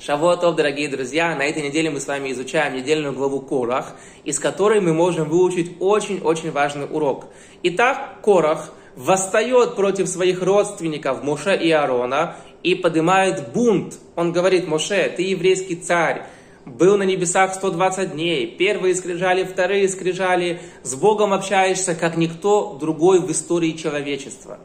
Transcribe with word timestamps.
Шавуатов, 0.00 0.54
дорогие 0.54 0.86
друзья, 0.86 1.34
на 1.34 1.42
этой 1.42 1.60
неделе 1.60 1.90
мы 1.90 1.98
с 1.98 2.06
вами 2.06 2.30
изучаем 2.30 2.76
недельную 2.76 3.12
главу 3.12 3.40
Корах, 3.40 3.96
из 4.22 4.38
которой 4.38 4.80
мы 4.80 4.94
можем 4.94 5.28
выучить 5.28 5.72
очень-очень 5.80 6.52
важный 6.52 6.86
урок. 6.88 7.26
Итак, 7.64 8.20
Корах 8.22 8.72
восстает 8.94 9.74
против 9.74 10.08
своих 10.08 10.40
родственников 10.40 11.24
Моше 11.24 11.56
и 11.56 11.72
Аарона 11.72 12.36
и 12.62 12.76
поднимает 12.76 13.52
бунт. 13.52 13.98
Он 14.14 14.30
говорит, 14.30 14.68
Моше, 14.68 15.12
ты 15.16 15.22
еврейский 15.22 15.74
царь, 15.74 16.22
был 16.64 16.96
на 16.96 17.02
небесах 17.02 17.54
120 17.54 18.12
дней, 18.12 18.46
первые 18.46 18.94
скрижали, 18.94 19.42
вторые 19.42 19.88
скрижали, 19.88 20.60
с 20.84 20.94
Богом 20.94 21.32
общаешься, 21.32 21.96
как 21.96 22.16
никто 22.16 22.78
другой 22.80 23.18
в 23.18 23.28
истории 23.32 23.72
человечества. 23.72 24.60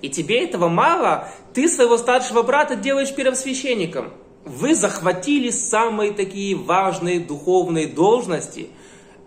И 0.00 0.08
тебе 0.08 0.42
этого 0.42 0.66
мало, 0.66 1.28
ты 1.54 1.68
своего 1.68 1.98
старшего 1.98 2.42
брата 2.42 2.74
делаешь 2.74 3.14
первосвященником– 3.14 4.10
вы 4.44 4.74
захватили 4.74 5.50
самые 5.50 6.12
такие 6.12 6.56
важные 6.56 7.20
духовные 7.20 7.86
должности, 7.86 8.68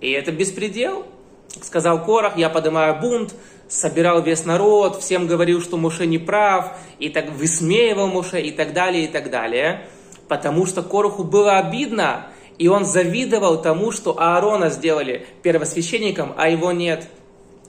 и 0.02 0.12
это 0.12 0.32
беспредел. 0.32 1.06
Сказал 1.62 2.04
Корах, 2.04 2.38
я 2.38 2.50
поднимаю 2.50 3.00
бунт, 3.00 3.34
собирал 3.70 4.22
весь 4.22 4.46
народ, 4.46 5.02
всем 5.02 5.26
говорил, 5.26 5.62
что 5.62 5.78
Моше 5.78 6.06
не 6.06 6.18
прав, 6.18 6.74
и 7.00 7.10
так 7.10 7.32
высмеивал 7.32 8.08
Моше, 8.08 8.42
и 8.42 8.52
так 8.52 8.74
далее, 8.74 9.06
и 9.06 9.08
так 9.08 9.30
далее. 9.30 9.88
Потому 10.28 10.66
что 10.66 10.84
Короху 10.84 11.24
было 11.24 11.58
обидно, 11.58 12.28
и 12.58 12.68
он 12.68 12.86
завидовал 12.86 13.62
тому, 13.62 13.92
что 13.92 14.20
Аарона 14.20 14.70
сделали 14.70 15.26
первосвященником, 15.44 16.34
а 16.36 16.50
его 16.50 16.72
нет 16.72 17.08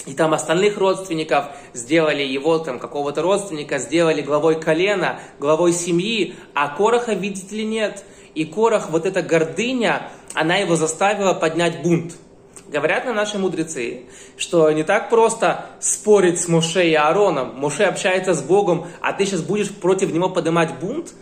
и 0.05 0.15
там 0.15 0.35
остальных 0.35 0.77
родственников 0.77 1.47
сделали 1.73 2.23
его, 2.23 2.59
там 2.59 2.79
какого-то 2.79 3.23
родственника, 3.23 3.79
сделали 3.79 4.21
главой 4.21 4.61
колена, 4.61 5.21
главой 5.41 5.73
семьи, 5.73 6.37
а 6.55 6.69
Короха, 6.69 7.15
видите 7.15 7.57
ли, 7.57 7.65
нет. 7.65 8.05
И 8.35 8.45
Корох, 8.45 8.91
вот 8.91 9.07
эта 9.07 9.23
гордыня, 9.23 10.11
она 10.35 10.57
его 10.57 10.77
заставила 10.77 11.33
поднять 11.33 11.83
бунт. 11.83 12.15
Говорят 12.69 13.05
на 13.05 13.13
наши 13.13 13.39
мудрецы, 13.39 14.03
что 14.37 14.71
не 14.73 14.83
так 14.83 15.09
просто 15.09 15.67
спорить 15.81 16.41
с 16.41 16.49
Моше 16.49 16.89
и 16.89 16.95
Аароном. 16.95 17.59
Моше 17.59 17.85
общается 17.85 18.35
с 18.35 18.43
Богом, 18.43 18.87
а 19.01 19.13
ты 19.13 19.25
сейчас 19.25 19.43
будешь 19.43 19.73
против 19.73 20.13
него 20.13 20.29
поднимать 20.29 20.79
бунт. 20.79 21.15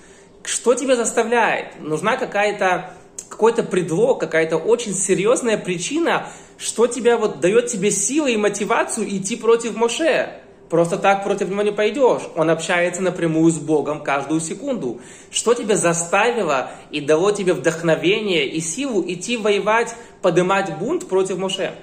Что 0.42 0.74
тебя 0.74 0.96
заставляет? 0.96 1.80
Нужна 1.80 2.16
какая-то 2.16 2.90
какой-то 3.28 3.62
предлог, 3.62 4.20
какая-то 4.20 4.56
очень 4.56 4.94
серьезная 4.94 5.58
причина, 5.58 6.28
что 6.64 6.86
тебя 6.86 7.18
вот 7.18 7.40
дает 7.40 7.66
тебе 7.66 7.90
силы 7.90 8.32
и 8.32 8.38
мотивацию 8.38 9.06
идти 9.14 9.36
против 9.36 9.76
Моше. 9.76 10.40
Просто 10.70 10.96
так 10.96 11.22
против 11.22 11.50
него 11.50 11.60
не 11.60 11.72
пойдешь. 11.72 12.22
Он 12.36 12.48
общается 12.48 13.02
напрямую 13.02 13.52
с 13.52 13.58
Богом 13.58 14.02
каждую 14.02 14.40
секунду. 14.40 14.98
Что 15.30 15.52
тебя 15.52 15.76
заставило 15.76 16.70
и 16.90 17.02
дало 17.02 17.32
тебе 17.32 17.52
вдохновение 17.52 18.48
и 18.48 18.60
силу 18.60 19.04
идти 19.06 19.36
воевать, 19.36 19.94
поднимать 20.22 20.78
бунт 20.78 21.06
против 21.06 21.36
Моше? 21.36 21.74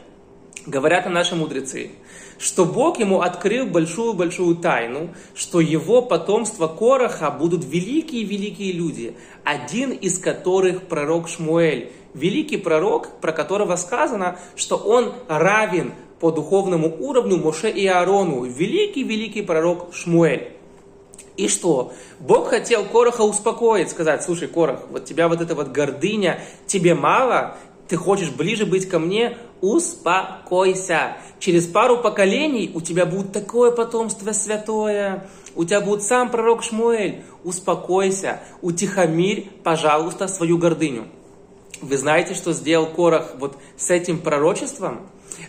Говорят 0.68 1.10
наши 1.10 1.36
мудрецы, 1.36 1.90
что 2.38 2.66
Бог 2.66 3.00
ему 3.00 3.22
открыл 3.22 3.66
большую-большую 3.66 4.58
тайну, 4.58 5.10
что 5.34 5.60
его 5.60 6.04
потомство 6.04 6.68
Короха 6.68 7.32
будут 7.32 7.66
великие-великие 7.66 8.72
люди, 8.74 9.16
один 9.44 9.92
из 9.92 10.20
которых 10.20 10.84
пророк 10.84 11.30
Шмуэль, 11.30 11.92
великий 12.14 12.58
пророк, 12.58 13.20
про 13.22 13.32
которого 13.32 13.76
сказано, 13.76 14.38
что 14.56 14.76
он 14.76 15.14
равен 15.28 15.94
по 16.20 16.30
духовному 16.30 16.96
уровню 17.00 17.38
Моше 17.38 17.72
и 17.72 17.88
Аарону, 17.88 18.44
великий-великий 18.44 19.42
пророк 19.42 19.96
Шмуэль. 19.96 20.52
И 21.38 21.48
что? 21.48 21.94
Бог 22.20 22.50
хотел 22.50 22.86
Короха 22.86 23.22
успокоить, 23.22 23.90
сказать, 23.90 24.24
слушай, 24.24 24.48
Корох, 24.48 24.82
вот 24.92 25.06
тебя 25.06 25.28
вот 25.28 25.42
эта 25.42 25.56
вот 25.56 25.70
гордыня, 25.70 26.40
тебе 26.68 26.94
мало, 26.94 27.58
ты 27.92 27.98
хочешь 27.98 28.30
ближе 28.30 28.66
быть 28.66 28.88
ко 28.88 29.00
мне, 29.00 29.38
успокойся. 29.60 31.18
Через 31.40 31.68
пару 31.68 31.98
поколений 31.98 32.72
у 32.74 32.80
тебя 32.80 33.06
будет 33.06 33.34
такое 33.34 33.72
потомство 33.72 34.32
святое, 34.32 35.28
у 35.56 35.66
тебя 35.66 35.82
будет 35.82 36.02
сам 36.02 36.32
пророк 36.32 36.64
Шмуэль. 36.64 37.22
Успокойся, 37.44 38.40
утихомирь, 38.62 39.50
пожалуйста, 39.66 40.30
свою 40.30 40.58
гордыню. 40.58 41.10
Вы 41.82 41.98
знаете, 41.98 42.34
что 42.34 42.54
сделал 42.54 42.86
Корах 42.86 43.34
вот 43.38 43.58
с 43.76 43.90
этим 43.90 44.20
пророчеством? 44.20 45.02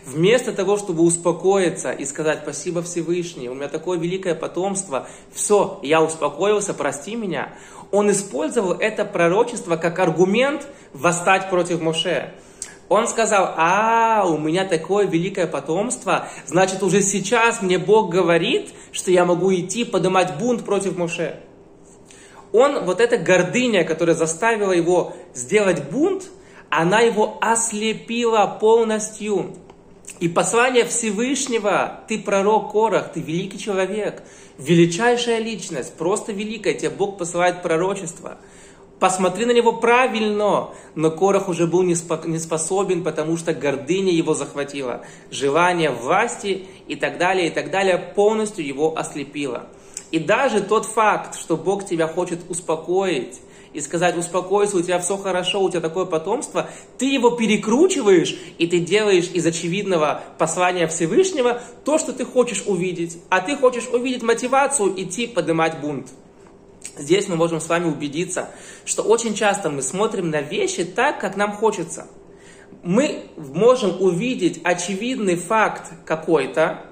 Вместо 0.04 0.52
того, 0.52 0.76
чтобы 0.76 1.02
успокоиться 1.02 1.92
и 1.92 2.04
сказать 2.04 2.40
«Спасибо 2.42 2.82
Всевышний, 2.82 3.48
у 3.48 3.54
меня 3.54 3.68
такое 3.68 3.98
великое 3.98 4.34
потомство, 4.34 5.06
все, 5.32 5.80
я 5.82 6.02
успокоился, 6.02 6.74
прости 6.74 7.16
меня», 7.16 7.52
он 7.90 8.10
использовал 8.10 8.72
это 8.72 9.04
пророчество 9.04 9.76
как 9.76 9.98
аргумент 9.98 10.66
восстать 10.94 11.50
против 11.50 11.80
Моше. 11.80 12.32
Он 12.88 13.06
сказал, 13.06 13.54
а, 13.56 14.24
у 14.26 14.36
меня 14.38 14.64
такое 14.64 15.06
великое 15.06 15.46
потомство, 15.46 16.28
значит 16.46 16.82
уже 16.82 17.00
сейчас 17.00 17.62
мне 17.62 17.78
Бог 17.78 18.10
говорит, 18.10 18.72
что 18.92 19.10
я 19.10 19.24
могу 19.24 19.52
идти 19.54 19.84
поднимать 19.84 20.36
бунт 20.38 20.64
против 20.64 20.96
Моше. 20.96 21.40
Он, 22.52 22.84
вот 22.84 23.00
эта 23.00 23.16
гордыня, 23.16 23.84
которая 23.84 24.14
заставила 24.14 24.72
его 24.72 25.14
сделать 25.34 25.90
бунт, 25.90 26.24
она 26.68 27.00
его 27.00 27.38
ослепила 27.40 28.46
полностью. 28.60 29.54
И 30.22 30.28
послание 30.28 30.84
Всевышнего, 30.84 32.04
ты 32.06 32.16
пророк 32.16 32.70
Корах, 32.70 33.12
ты 33.12 33.18
великий 33.18 33.58
человек, 33.58 34.22
величайшая 34.56 35.40
личность, 35.40 35.94
просто 35.94 36.30
великая, 36.30 36.74
тебе 36.74 36.90
Бог 36.90 37.18
посылает 37.18 37.60
пророчество. 37.60 38.38
Посмотри 39.00 39.46
на 39.46 39.50
него 39.50 39.72
правильно, 39.72 40.68
но 40.94 41.10
Корах 41.10 41.48
уже 41.48 41.66
был 41.66 41.82
не 41.82 41.96
способен, 41.96 43.02
потому 43.02 43.36
что 43.36 43.52
гордыня 43.52 44.12
его 44.12 44.32
захватила, 44.34 45.04
желание 45.32 45.90
власти 45.90 46.68
и 46.86 46.94
так 46.94 47.18
далее, 47.18 47.48
и 47.48 47.50
так 47.50 47.72
далее 47.72 47.98
полностью 47.98 48.64
его 48.64 48.96
ослепило. 48.96 49.66
И 50.12 50.20
даже 50.20 50.60
тот 50.60 50.86
факт, 50.86 51.36
что 51.36 51.56
Бог 51.56 51.84
тебя 51.84 52.06
хочет 52.06 52.48
успокоить, 52.48 53.40
и 53.72 53.80
сказать, 53.80 54.16
успокойся, 54.16 54.76
у 54.76 54.82
тебя 54.82 54.98
все 54.98 55.16
хорошо, 55.16 55.62
у 55.62 55.70
тебя 55.70 55.80
такое 55.80 56.04
потомство, 56.04 56.68
ты 56.98 57.06
его 57.06 57.30
перекручиваешь, 57.30 58.36
и 58.58 58.66
ты 58.66 58.78
делаешь 58.78 59.30
из 59.32 59.46
очевидного 59.46 60.22
послания 60.38 60.86
Всевышнего 60.86 61.60
то, 61.84 61.98
что 61.98 62.12
ты 62.12 62.24
хочешь 62.24 62.64
увидеть. 62.66 63.18
А 63.30 63.40
ты 63.40 63.56
хочешь 63.56 63.88
увидеть 63.88 64.22
мотивацию 64.22 64.92
идти 65.02 65.26
поднимать 65.26 65.80
бунт. 65.80 66.08
Здесь 66.96 67.28
мы 67.28 67.36
можем 67.36 67.60
с 67.60 67.68
вами 67.68 67.86
убедиться, 67.86 68.50
что 68.84 69.02
очень 69.02 69.34
часто 69.34 69.70
мы 69.70 69.82
смотрим 69.82 70.30
на 70.30 70.42
вещи 70.42 70.84
так, 70.84 71.20
как 71.20 71.36
нам 71.36 71.52
хочется. 71.52 72.06
Мы 72.82 73.22
можем 73.36 74.00
увидеть 74.02 74.60
очевидный 74.64 75.36
факт 75.36 75.92
какой-то, 76.04 76.84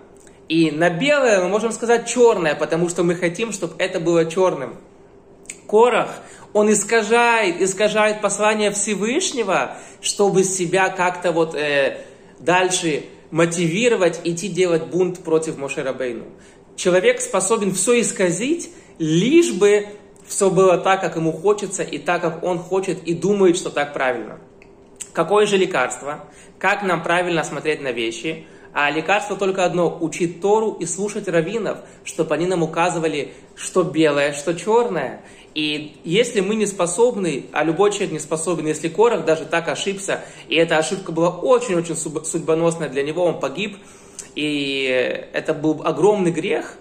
и 0.49 0.71
на 0.71 0.89
белое 0.89 1.43
мы 1.43 1.49
можем 1.49 1.73
сказать 1.73 2.09
черное, 2.09 2.55
потому 2.55 2.89
что 2.89 3.03
мы 3.03 3.15
хотим, 3.15 3.53
чтобы 3.53 3.75
это 3.79 4.01
было 4.01 4.25
черным. 4.25 4.77
Корах, 5.71 6.09
он 6.53 6.73
искажает, 6.73 7.61
искажает 7.63 8.21
послание 8.21 8.73
Всевышнего, 8.73 9.77
чтобы 10.01 10.43
себя 10.43 10.89
как-то 10.89 11.31
вот 11.31 11.55
э, 11.55 11.99
дальше 12.41 13.05
мотивировать, 13.31 14.21
идти 14.25 14.49
делать 14.49 14.87
бунт 14.87 15.21
против 15.21 15.59
Мошерабейну. 15.59 16.25
Человек 16.75 17.21
способен 17.21 17.73
все 17.73 18.01
исказить, 18.01 18.71
лишь 18.99 19.53
бы 19.53 19.87
все 20.27 20.51
было 20.51 20.77
так, 20.77 21.01
как 21.01 21.15
ему 21.15 21.33
хочется, 21.33 21.85
и 21.85 21.99
так, 21.99 22.21
как 22.23 22.43
он 22.43 22.59
хочет, 22.59 23.05
и 23.05 23.15
думает, 23.15 23.57
что 23.57 23.71
так 23.71 23.93
правильно. 23.93 24.41
Какое 25.13 25.47
же 25.47 25.57
лекарство? 25.57 26.25
Как 26.59 26.83
нам 26.83 27.03
правильно 27.03 27.45
смотреть 27.45 27.81
на 27.81 27.93
вещи? 27.93 28.47
А 28.73 28.91
лекарство 28.91 29.37
только 29.37 29.65
одно– 29.65 29.97
учить 30.01 30.41
Тору 30.41 30.73
и 30.73 30.87
слушать 30.87 31.27
раввинов, 31.29 31.79
чтобы 32.05 32.35
они 32.35 32.47
нам 32.47 32.63
указывали, 32.63 33.33
что 33.57 33.83
белое, 33.83 34.33
что 34.33 34.55
черное. 34.55 35.23
И 35.55 35.97
если 36.05 36.41
мы 36.41 36.55
не 36.55 36.67
способны, 36.67 37.47
а 37.53 37.65
любой 37.65 37.91
человек 37.91 38.13
не 38.13 38.19
способен, 38.21 38.67
если 38.67 38.89
Корах 38.89 39.25
даже 39.25 39.45
так 39.45 39.69
ошибся, 39.69 40.21
и 40.49 40.55
эта 40.55 40.79
ошибка 40.79 41.11
была 41.11 41.31
очень-очень 41.31 41.97
судьбоносная 41.97 42.89
для 42.89 43.03
него, 43.03 43.25
он 43.25 43.41
погиб, 43.41 43.77
и 44.37 45.27
это 45.33 45.53
был 45.53 45.83
огромный 45.85 46.31
грех, 46.31 46.77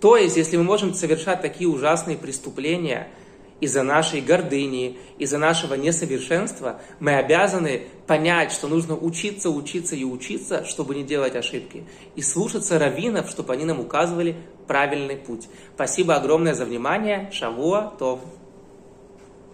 то 0.00 0.16
есть, 0.16 0.36
если 0.36 0.56
мы 0.56 0.64
можем 0.64 0.94
совершать 0.94 1.42
такие 1.42 1.68
ужасные 1.68 2.16
преступления– 2.16 3.08
из-за 3.62 3.84
нашей 3.84 4.20
гордыни, 4.20 4.98
из-за 5.18 5.38
нашего 5.38 5.74
несовершенства, 5.74 6.80
мы 6.98 7.14
обязаны 7.14 7.82
понять, 8.08 8.50
что 8.50 8.66
нужно 8.66 8.96
учиться, 8.96 9.50
учиться 9.50 9.94
и 9.94 10.02
учиться, 10.02 10.64
чтобы 10.64 10.96
не 10.96 11.04
делать 11.04 11.36
ошибки. 11.36 11.84
И 12.16 12.22
слушаться 12.22 12.76
раввинов, 12.80 13.30
чтобы 13.30 13.52
они 13.52 13.64
нам 13.64 13.78
указывали 13.78 14.34
правильный 14.66 15.16
путь. 15.16 15.46
Спасибо 15.76 16.16
огромное 16.16 16.54
за 16.54 16.64
внимание. 16.64 17.30
Шавуа, 17.32 17.94
то. 18.00 18.20